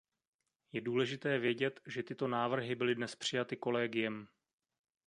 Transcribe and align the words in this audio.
Je 0.73 0.81
důležité 0.81 1.39
vědět, 1.39 1.79
že 1.85 2.03
tyto 2.03 2.27
návrhy 2.27 2.75
byly 2.75 2.95
dnes 2.95 3.15
přijaty 3.15 3.57
kolegiem. 3.57 4.27